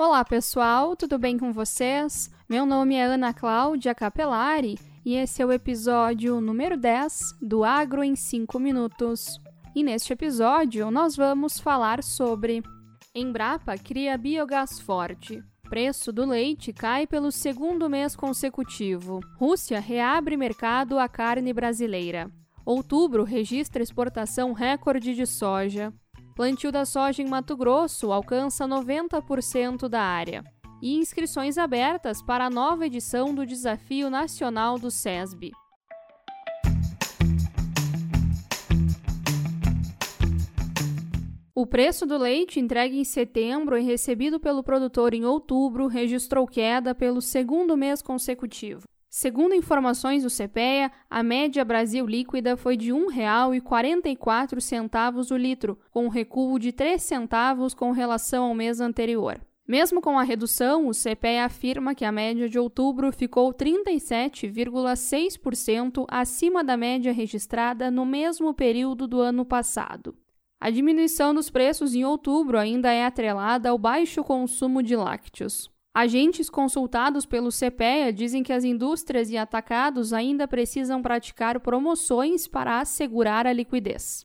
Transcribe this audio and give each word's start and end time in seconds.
Olá, 0.00 0.24
pessoal, 0.24 0.94
tudo 0.94 1.18
bem 1.18 1.36
com 1.36 1.52
vocês? 1.52 2.30
Meu 2.48 2.64
nome 2.64 2.94
é 2.94 3.02
Ana 3.02 3.34
Cláudia 3.34 3.92
Capelari 3.96 4.78
e 5.04 5.16
esse 5.16 5.42
é 5.42 5.44
o 5.44 5.50
episódio 5.50 6.40
número 6.40 6.76
10 6.76 7.36
do 7.42 7.64
Agro 7.64 8.04
em 8.04 8.14
5 8.14 8.60
Minutos. 8.60 9.40
E 9.74 9.82
neste 9.82 10.12
episódio 10.12 10.88
nós 10.92 11.16
vamos 11.16 11.58
falar 11.58 12.04
sobre 12.04 12.62
Embrapa 13.12 13.76
cria 13.76 14.16
biogás 14.16 14.78
forte. 14.78 15.42
Preço 15.68 16.12
do 16.12 16.24
leite 16.24 16.72
cai 16.72 17.04
pelo 17.04 17.32
segundo 17.32 17.90
mês 17.90 18.14
consecutivo. 18.14 19.18
Rússia 19.36 19.80
reabre 19.80 20.36
mercado 20.36 20.96
à 20.96 21.08
carne 21.08 21.52
brasileira. 21.52 22.30
Outubro 22.64 23.24
registra 23.24 23.82
exportação 23.82 24.52
recorde 24.52 25.12
de 25.12 25.26
soja. 25.26 25.92
Plantio 26.38 26.70
da 26.70 26.84
soja 26.84 27.20
em 27.20 27.26
Mato 27.26 27.56
Grosso 27.56 28.12
alcança 28.12 28.64
90% 28.64 29.88
da 29.88 30.00
área. 30.00 30.44
E 30.80 30.94
inscrições 30.94 31.58
abertas 31.58 32.22
para 32.22 32.46
a 32.46 32.48
nova 32.48 32.86
edição 32.86 33.34
do 33.34 33.44
Desafio 33.44 34.08
Nacional 34.08 34.78
do 34.78 34.88
SESB. 34.88 35.50
O 41.52 41.66
preço 41.66 42.06
do 42.06 42.16
leite 42.16 42.60
entregue 42.60 43.00
em 43.00 43.04
setembro 43.04 43.76
e 43.76 43.82
recebido 43.82 44.38
pelo 44.38 44.62
produtor 44.62 45.14
em 45.14 45.24
outubro 45.24 45.88
registrou 45.88 46.46
queda 46.46 46.94
pelo 46.94 47.20
segundo 47.20 47.76
mês 47.76 48.00
consecutivo. 48.00 48.84
Segundo 49.10 49.54
informações 49.54 50.22
do 50.22 50.28
CPEA, 50.28 50.92
a 51.08 51.22
média 51.22 51.64
Brasil 51.64 52.06
líquida 52.06 52.58
foi 52.58 52.76
de 52.76 52.92
R$ 52.92 52.98
1,44 52.98 55.30
o 55.30 55.36
litro, 55.36 55.78
com 55.90 56.04
um 56.04 56.10
recuo 56.10 56.58
de 56.58 56.72
3 56.72 57.02
centavos 57.02 57.72
com 57.72 57.90
relação 57.90 58.44
ao 58.44 58.54
mês 58.54 58.80
anterior. 58.80 59.40
Mesmo 59.66 60.00
com 60.00 60.16
a 60.18 60.22
redução, 60.22 60.86
o 60.88 60.92
CPEA 60.92 61.44
afirma 61.44 61.94
que 61.94 62.04
a 62.04 62.12
média 62.12 62.48
de 62.48 62.58
outubro 62.58 63.12
ficou 63.12 63.52
37,6% 63.52 66.06
acima 66.08 66.64
da 66.64 66.74
média 66.76 67.12
registrada 67.12 67.90
no 67.90 68.06
mesmo 68.06 68.54
período 68.54 69.06
do 69.06 69.20
ano 69.20 69.44
passado. 69.44 70.16
A 70.60 70.70
diminuição 70.70 71.34
dos 71.34 71.50
preços 71.50 71.94
em 71.94 72.04
outubro 72.04 72.58
ainda 72.58 72.90
é 72.90 73.04
atrelada 73.04 73.70
ao 73.70 73.78
baixo 73.78 74.24
consumo 74.24 74.82
de 74.82 74.96
lácteos. 74.96 75.70
Agentes 76.00 76.48
consultados 76.48 77.26
pelo 77.26 77.50
CPEA 77.50 78.12
dizem 78.12 78.44
que 78.44 78.52
as 78.52 78.62
indústrias 78.62 79.30
e 79.30 79.36
atacados 79.36 80.12
ainda 80.12 80.46
precisam 80.46 81.02
praticar 81.02 81.58
promoções 81.58 82.46
para 82.46 82.78
assegurar 82.78 83.48
a 83.48 83.52
liquidez. 83.52 84.24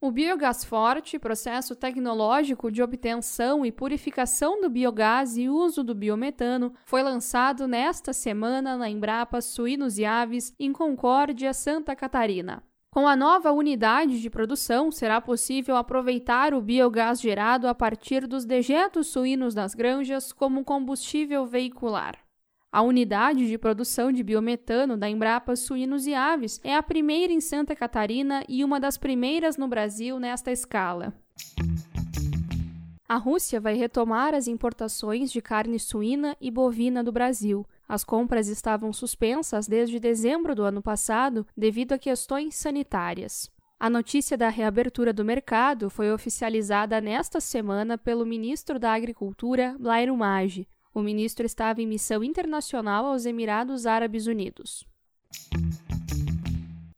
O 0.00 0.10
biogás 0.10 0.64
forte, 0.64 1.20
processo 1.20 1.76
tecnológico 1.76 2.68
de 2.68 2.82
obtenção 2.82 3.64
e 3.64 3.70
purificação 3.70 4.60
do 4.60 4.68
biogás 4.68 5.36
e 5.38 5.48
uso 5.48 5.84
do 5.84 5.94
biometano, 5.94 6.74
foi 6.84 7.04
lançado 7.04 7.68
nesta 7.68 8.12
semana 8.12 8.76
na 8.76 8.90
Embrapa 8.90 9.40
Suínos 9.40 9.98
e 9.98 10.04
Aves, 10.04 10.52
em 10.58 10.72
Concórdia, 10.72 11.54
Santa 11.54 11.94
Catarina. 11.94 12.60
Com 12.96 13.06
a 13.06 13.14
nova 13.14 13.52
unidade 13.52 14.22
de 14.22 14.30
produção, 14.30 14.90
será 14.90 15.20
possível 15.20 15.76
aproveitar 15.76 16.54
o 16.54 16.62
biogás 16.62 17.20
gerado 17.20 17.68
a 17.68 17.74
partir 17.74 18.26
dos 18.26 18.46
dejetos 18.46 19.08
suínos 19.08 19.52
das 19.52 19.74
granjas 19.74 20.32
como 20.32 20.64
combustível 20.64 21.44
veicular. 21.44 22.16
A 22.72 22.80
unidade 22.80 23.48
de 23.48 23.58
produção 23.58 24.10
de 24.10 24.22
biometano 24.22 24.96
da 24.96 25.10
Embrapa 25.10 25.54
Suínos 25.54 26.06
e 26.06 26.14
Aves 26.14 26.58
é 26.64 26.74
a 26.74 26.82
primeira 26.82 27.34
em 27.34 27.38
Santa 27.38 27.76
Catarina 27.76 28.42
e 28.48 28.64
uma 28.64 28.80
das 28.80 28.96
primeiras 28.96 29.58
no 29.58 29.68
Brasil 29.68 30.18
nesta 30.18 30.50
escala. 30.50 31.12
A 33.06 33.16
Rússia 33.16 33.60
vai 33.60 33.74
retomar 33.74 34.32
as 34.32 34.48
importações 34.48 35.30
de 35.30 35.42
carne 35.42 35.78
suína 35.78 36.34
e 36.40 36.50
bovina 36.50 37.04
do 37.04 37.12
Brasil, 37.12 37.66
as 37.88 38.04
compras 38.04 38.48
estavam 38.48 38.92
suspensas 38.92 39.68
desde 39.68 40.00
dezembro 40.00 40.54
do 40.54 40.64
ano 40.64 40.82
passado 40.82 41.46
devido 41.56 41.92
a 41.92 41.98
questões 41.98 42.56
sanitárias. 42.56 43.50
A 43.78 43.90
notícia 43.90 44.36
da 44.36 44.48
reabertura 44.48 45.12
do 45.12 45.24
mercado 45.24 45.90
foi 45.90 46.10
oficializada 46.10 47.00
nesta 47.00 47.40
semana 47.40 47.98
pelo 47.98 48.24
ministro 48.24 48.78
da 48.78 48.92
Agricultura, 48.94 49.76
Blair 49.78 50.10
Umage. 50.12 50.66
O 50.94 51.02
ministro 51.02 51.44
estava 51.44 51.82
em 51.82 51.86
missão 51.86 52.24
internacional 52.24 53.04
aos 53.04 53.26
Emirados 53.26 53.84
Árabes 53.84 54.26
Unidos. 54.26 54.86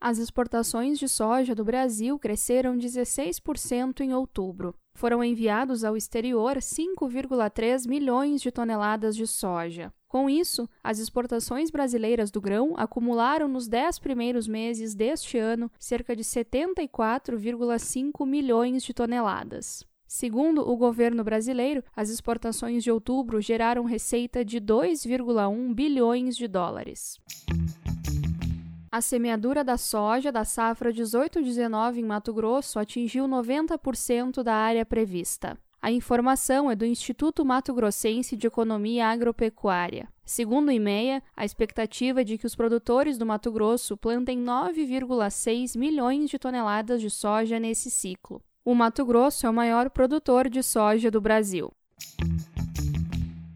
As 0.00 0.19
exportações 0.19 1.00
de 1.00 1.09
soja 1.09 1.53
do 1.53 1.65
Brasil 1.65 2.16
cresceram 2.16 2.78
16% 2.78 4.00
em 4.00 4.15
outubro. 4.15 4.72
Foram 4.94 5.25
enviados 5.25 5.82
ao 5.82 5.97
exterior 5.97 6.59
5,3 6.59 7.88
milhões 7.88 8.41
de 8.41 8.53
toneladas 8.53 9.16
de 9.16 9.27
soja. 9.27 9.93
Com 10.09 10.29
isso, 10.31 10.67
as 10.83 10.99
exportações 10.99 11.71
brasileiras 11.71 12.31
do 12.31 12.41
grão 12.41 12.73
acumularam 12.79 13.47
nos 13.47 13.69
dez 13.69 13.99
primeiros 13.99 14.49
meses 14.49 14.95
deste 14.95 15.37
ano 15.37 15.71
cerca 15.79 16.17
de 16.17 16.25
74,5 16.25 18.27
milhões 18.27 18.83
de 18.83 18.95
toneladas. 18.95 19.85
Segundo 20.07 20.67
o 20.67 20.75
governo 20.79 21.23
brasileiro, 21.23 21.85
as 21.95 22.09
exportações 22.09 22.83
de 22.83 22.91
outubro 22.91 23.43
geraram 23.43 23.85
receita 23.85 24.43
de 24.43 24.59
2,1 24.59 25.75
bilhões 25.75 26.35
de 26.35 26.49
dólares. 26.49 27.21
A 28.91 29.03
semeadura 29.03 29.63
da 29.63 29.77
soja 29.77 30.33
da 30.33 30.47
safra 30.47 30.91
18-19 30.91 31.99
em 31.99 32.05
Mato 32.05 32.33
Grosso 32.33 32.79
atingiu 32.79 33.29
90% 33.29 34.43
da 34.43 34.55
área 34.55 34.87
prevista. 34.87 35.59
A 35.81 35.93
informação 35.93 36.69
é 36.69 36.75
do 36.75 36.84
Instituto 36.84 37.44
Mato 37.44 37.72
Grossense 37.72 38.37
de 38.37 38.49
Economia 38.49 39.06
Agropecuária. 39.06 40.09
Segundo 40.25 40.69
o 40.69 40.72
IMEA, 40.72 41.22
a 41.37 41.44
expectativa 41.44 42.21
é 42.21 42.25
de 42.25 42.37
que 42.37 42.47
os 42.47 42.56
produtores 42.56 43.16
do 43.16 43.25
Mato 43.25 43.53
Grosso 43.53 43.97
plantem 43.97 44.43
9,6 44.43 45.78
milhões 45.78 46.28
de 46.28 46.39
toneladas 46.39 47.00
de 47.00 47.09
soja 47.09 47.61
nesse 47.61 47.93
ciclo. 47.93 48.43
O 48.65 48.75
Mato 48.75 49.05
Grosso 49.05 49.47
é 49.47 49.50
o 49.50 49.55
maior 49.55 49.89
produtor 49.89 50.49
de 50.49 50.65
soja 50.65 51.12
do 51.12 51.21
Brasil. 51.21 51.72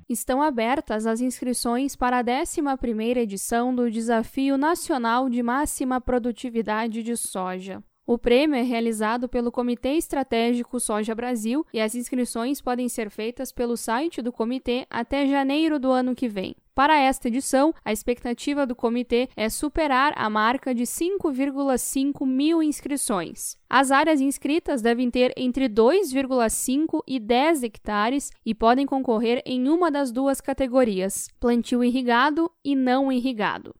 Estão 0.09 0.41
abertas 0.41 1.07
as 1.07 1.21
inscrições 1.21 1.97
para 1.97 2.21
a 2.21 2.25
11ª 2.25 3.17
edição 3.17 3.75
do 3.75 3.91
Desafio 3.91 4.57
Nacional 4.57 5.29
de 5.29 5.43
Máxima 5.43 6.01
Produtividade 6.01 7.03
de 7.03 7.17
Soja. 7.17 7.83
O 8.13 8.19
prêmio 8.19 8.57
é 8.57 8.63
realizado 8.63 9.27
pelo 9.27 9.51
Comitê 9.51 9.95
Estratégico 9.95 10.79
Soja 10.79 11.15
Brasil 11.15 11.65
e 11.73 11.81
as 11.81 11.95
inscrições 11.95 12.61
podem 12.61 12.87
ser 12.87 13.09
feitas 13.09 13.51
pelo 13.51 13.75
site 13.75 14.21
do 14.21 14.31
comitê 14.31 14.87
até 14.91 15.27
janeiro 15.27 15.81
do 15.81 15.91
ano 15.91 16.15
que 16.15 16.29
vem. 16.29 16.55
Para 16.75 16.99
esta 16.99 17.29
edição, 17.29 17.73
a 17.83 17.91
expectativa 17.91 18.67
do 18.67 18.77
comitê 18.77 19.31
é 19.35 19.49
superar 19.49 20.13
a 20.15 20.29
marca 20.29 20.75
de 20.75 20.83
5,5 20.83 22.27
mil 22.27 22.63
inscrições. 22.63 23.57
As 23.69 23.91
áreas 23.91 24.21
inscritas 24.21 24.83
devem 24.83 25.11
ter 25.11 25.33
entre 25.35 25.67
2,5 25.67 27.03
e 27.07 27.19
10 27.19 27.63
hectares 27.63 28.31
e 28.45 28.55
podem 28.55 28.85
concorrer 28.85 29.43
em 29.47 29.69
uma 29.69 29.91
das 29.91 30.13
duas 30.13 30.39
categorias: 30.39 31.29
plantio 31.41 31.83
irrigado 31.83 32.51
e 32.63 32.77
não 32.77 33.11
irrigado. 33.11 33.75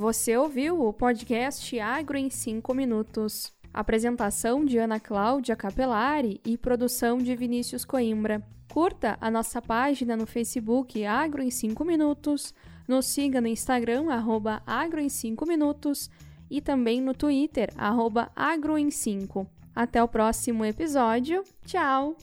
Você 0.00 0.34
ouviu 0.34 0.80
o 0.82 0.94
podcast 0.94 1.78
Agro 1.78 2.16
em 2.16 2.30
5 2.30 2.72
Minutos. 2.72 3.52
Apresentação 3.70 4.64
de 4.64 4.78
Ana 4.78 4.98
Cláudia 4.98 5.54
Capelari 5.54 6.40
e 6.42 6.56
produção 6.56 7.18
de 7.18 7.36
Vinícius 7.36 7.84
Coimbra. 7.84 8.42
Curta 8.72 9.18
a 9.20 9.30
nossa 9.30 9.60
página 9.60 10.16
no 10.16 10.26
Facebook 10.26 11.04
Agro 11.04 11.42
em 11.42 11.50
5 11.50 11.84
Minutos, 11.84 12.54
nos 12.88 13.04
siga 13.04 13.42
no 13.42 13.46
Instagram, 13.46 14.10
arroba 14.10 14.62
Agro 14.66 15.00
em 15.00 15.10
5 15.10 15.44
Minutos 15.44 16.08
e 16.50 16.62
também 16.62 16.98
no 17.02 17.12
Twitter, 17.12 17.70
arroba 17.76 18.32
Agro 18.34 18.78
em 18.78 18.90
5. 18.90 19.46
Até 19.76 20.02
o 20.02 20.08
próximo 20.08 20.64
episódio. 20.64 21.44
Tchau! 21.66 22.16